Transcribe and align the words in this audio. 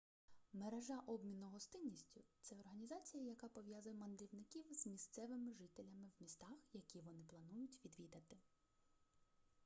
мережа 0.53 0.99
обміну 1.07 1.45
гостинністю 1.49 2.21
це 2.41 2.55
організація 2.55 3.23
яка 3.23 3.47
пов'язує 3.47 3.95
мандрівників 3.95 4.65
з 4.71 4.85
місцевими 4.87 5.53
жителями 5.53 6.07
в 6.19 6.23
містах 6.23 6.57
які 6.73 7.01
вони 7.01 7.23
планують 7.29 7.79
відвідати 7.85 8.37